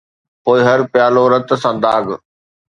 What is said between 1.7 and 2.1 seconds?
داغ